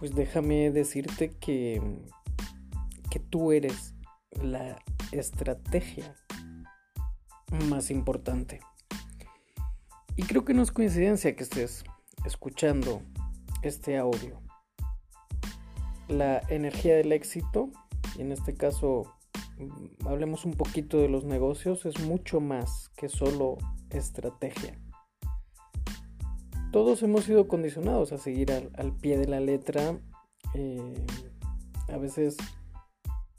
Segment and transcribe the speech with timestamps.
[0.00, 1.78] pues déjame decirte que,
[3.10, 3.94] que tú eres
[4.42, 6.16] la estrategia
[7.68, 8.60] más importante.
[10.16, 11.84] Y creo que no es coincidencia que estés
[12.24, 13.02] escuchando
[13.60, 14.40] este audio.
[16.08, 17.68] La energía del éxito,
[18.16, 19.02] y en este caso
[19.58, 23.58] mm, hablemos un poquito de los negocios, es mucho más que solo
[23.90, 24.78] estrategia.
[26.72, 29.98] Todos hemos sido condicionados a seguir al, pie de la letra
[30.54, 31.04] eh,
[31.88, 32.36] a veces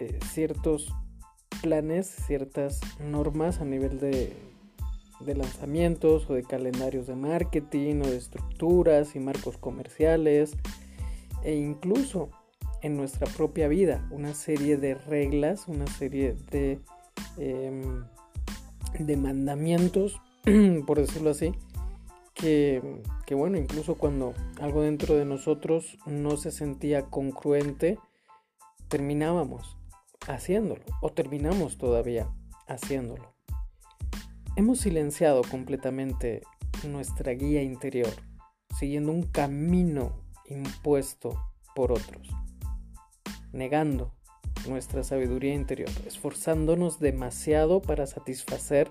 [0.00, 0.92] eh, ciertos
[1.62, 4.32] planes, ciertas normas a nivel de,
[5.24, 10.56] lanzamientos o de calendarios de marketing o de estructuras y marcos comerciales
[11.44, 12.30] e incluso
[12.82, 16.80] en nuestra propia vida una serie de reglas, una serie de,
[17.38, 18.04] em,
[18.98, 20.20] de mandamientos,
[20.86, 21.52] por decirlo así,
[22.42, 27.98] que, bueno, incluso cuando algo dentro de nosotros no se sentía congruente,
[28.88, 29.76] terminábamos
[30.26, 32.28] haciéndolo o terminamos todavía
[32.66, 33.32] haciéndolo.
[34.56, 36.42] Hemos silenciado completamente
[36.86, 38.12] nuestra guía interior,
[38.76, 41.40] siguiendo un camino impuesto
[41.76, 42.28] por otros,
[43.52, 44.12] negando
[44.68, 48.90] nuestra sabiduría interior, esforzándonos demasiado para satisfacer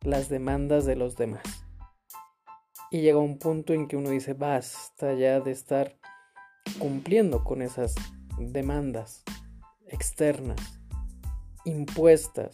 [0.00, 1.67] las demandas de los demás.
[2.90, 5.98] Y llega un punto en que uno dice, basta ya de estar
[6.78, 7.94] cumpliendo con esas
[8.38, 9.24] demandas
[9.88, 10.80] externas,
[11.64, 12.52] impuestas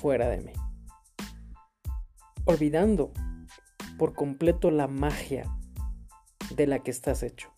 [0.00, 0.52] fuera de mí.
[2.44, 3.12] Olvidando
[3.98, 5.44] por completo la magia
[6.54, 7.52] de la que estás hecho.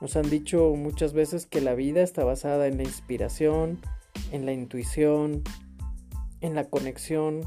[0.00, 3.80] Nos han dicho muchas veces que la vida está basada en la inspiración,
[4.32, 5.42] en la intuición,
[6.40, 7.42] en la conexión,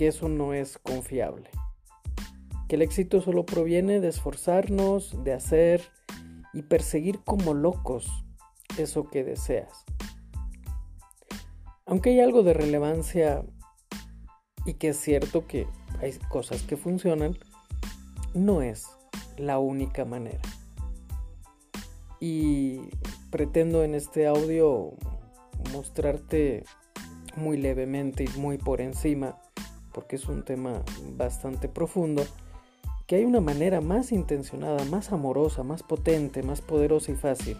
[0.00, 1.50] que eso no es confiable.
[2.68, 5.82] Que el éxito solo proviene de esforzarnos, de hacer,
[6.54, 8.10] y perseguir como locos
[8.78, 9.84] eso que deseas.
[11.84, 13.44] Aunque hay algo de relevancia
[14.64, 15.66] y que es cierto que
[16.00, 17.36] hay cosas que funcionan,
[18.32, 18.86] no es
[19.36, 20.40] la única manera.
[22.20, 22.88] Y
[23.30, 24.94] pretendo en este audio
[25.74, 26.64] mostrarte
[27.36, 29.36] muy levemente y muy por encima,
[29.92, 30.82] porque es un tema
[31.16, 32.24] bastante profundo,
[33.06, 37.56] que hay una manera más intencionada, más amorosa, más potente, más poderosa y fácil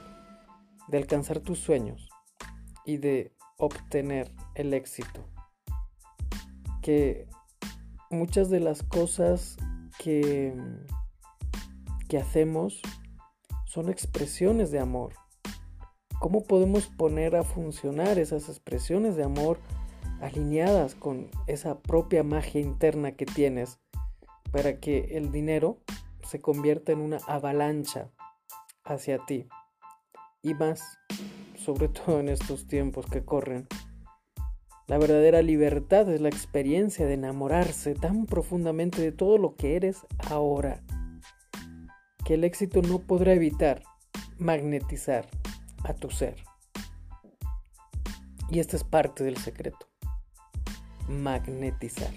[0.88, 2.08] de alcanzar tus sueños
[2.84, 5.24] y de obtener el éxito.
[6.82, 7.28] Que
[8.10, 9.56] muchas de las cosas
[9.98, 10.54] que,
[12.08, 12.80] que hacemos
[13.66, 15.14] son expresiones de amor.
[16.18, 19.58] ¿Cómo podemos poner a funcionar esas expresiones de amor
[20.20, 23.78] alineadas con esa propia magia interna que tienes?
[24.50, 25.78] para que el dinero
[26.22, 28.10] se convierta en una avalancha
[28.84, 29.48] hacia ti.
[30.42, 30.98] Y más,
[31.56, 33.66] sobre todo en estos tiempos que corren.
[34.86, 40.04] La verdadera libertad es la experiencia de enamorarse tan profundamente de todo lo que eres
[40.28, 40.82] ahora,
[42.24, 43.84] que el éxito no podrá evitar
[44.38, 45.28] magnetizar
[45.84, 46.42] a tu ser.
[48.48, 49.86] Y este es parte del secreto,
[51.10, 52.12] magnetizar.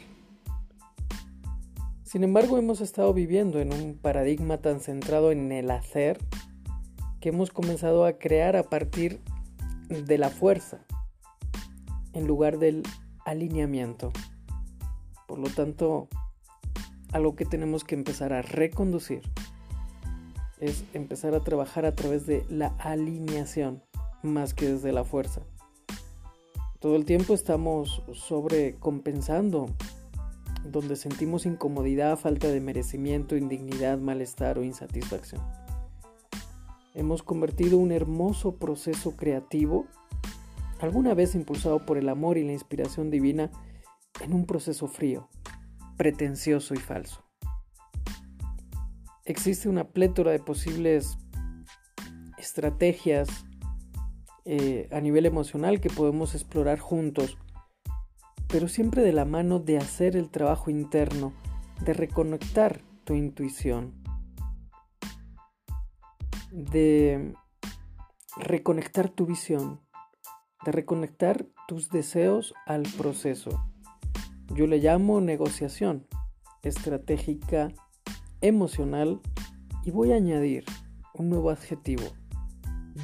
[2.03, 6.19] Sin embargo, hemos estado viviendo en un paradigma tan centrado en el hacer
[7.19, 9.19] que hemos comenzado a crear a partir
[9.89, 10.85] de la fuerza
[12.13, 12.83] en lugar del
[13.25, 14.11] alineamiento.
[15.27, 16.07] Por lo tanto,
[17.11, 19.21] algo que tenemos que empezar a reconducir
[20.59, 23.83] es empezar a trabajar a través de la alineación
[24.21, 25.41] más que desde la fuerza.
[26.83, 29.67] Todo el tiempo estamos sobrecompensando
[30.65, 35.41] donde sentimos incomodidad, falta de merecimiento, indignidad, malestar o insatisfacción.
[36.93, 39.87] Hemos convertido un hermoso proceso creativo,
[40.81, 43.49] alguna vez impulsado por el amor y la inspiración divina,
[44.19, 45.29] en un proceso frío,
[45.95, 47.23] pretencioso y falso.
[49.23, 51.17] Existe una plétora de posibles
[52.37, 53.29] estrategias
[54.45, 57.37] eh, a nivel emocional que podemos explorar juntos
[58.53, 61.33] pero siempre de la mano de hacer el trabajo interno,
[61.83, 63.95] de reconectar tu intuición,
[66.51, 67.33] de
[68.37, 69.81] reconectar tu visión,
[70.63, 73.65] de reconectar tus deseos al proceso.
[74.53, 76.05] Yo le llamo negociación
[76.61, 77.69] estratégica,
[78.41, 79.19] emocional
[79.83, 80.63] y voy a añadir
[81.15, 82.03] un nuevo adjetivo,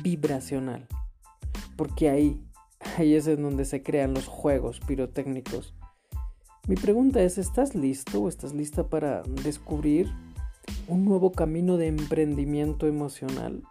[0.03, 0.87] vibracional,
[1.79, 2.43] porque ahí
[2.97, 5.73] Ahí es en donde se crean los juegos pirotécnicos.
[6.67, 10.09] Mi pregunta es, ¿estás listo o estás lista para descubrir
[10.87, 13.63] un nuevo camino de emprendimiento emocional.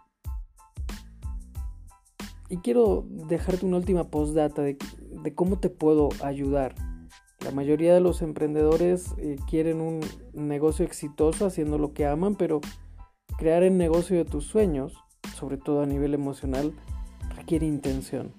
[2.49, 4.77] Y quiero dejarte una última postdata de,
[5.35, 6.75] cómo te puedo ayudar.
[7.43, 10.01] La mayoría de los emprendedores eh, quieren un
[10.33, 12.59] negocio exitoso haciendo lo que aman, pero
[13.37, 14.93] crear el negocio de tus sueños,
[15.35, 16.73] sobre todo a nivel emocional,
[17.39, 18.33] requiere intención,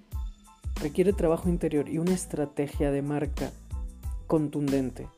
[0.82, 3.50] requiere trabajo interior y una estrategia de marca
[4.26, 5.08] contundente,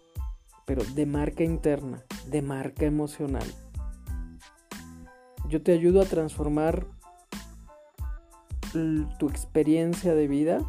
[0.64, 3.44] pero de marca interna, de marca emocional.
[5.48, 6.86] Yo te ayudo a transformar
[9.18, 10.60] tu experiencia de vida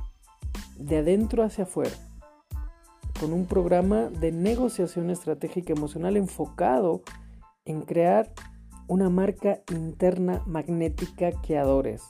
[0.75, 1.95] de adentro hacia afuera,
[3.19, 7.03] con un programa de negociación estratégica emocional enfocado
[7.63, 8.33] en crear
[8.87, 12.01] una marca interna magnética que adores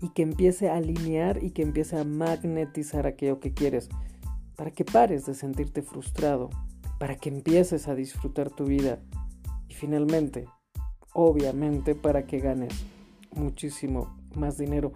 [0.00, 3.88] y que empiece a alinear y que empiece a magnetizar aquello que quieres,
[4.56, 6.50] para que pares de sentirte frustrado,
[6.98, 9.00] para que empieces a disfrutar tu vida
[9.68, 10.46] y finalmente,
[11.12, 12.74] obviamente, para que ganes
[13.34, 14.92] muchísimo más dinero.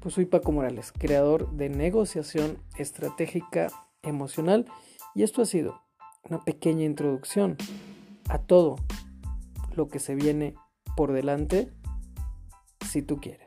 [0.00, 3.68] Pues soy Paco Morales, creador de negociación estratégica
[4.02, 4.66] emocional
[5.14, 5.80] y esto ha sido
[6.28, 7.56] una pequeña introducción
[8.28, 8.76] a todo
[9.74, 10.54] lo que se viene
[10.96, 11.72] por delante
[12.84, 13.45] si tú quieres.